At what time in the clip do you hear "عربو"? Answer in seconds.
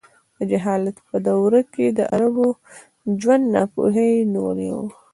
2.13-2.47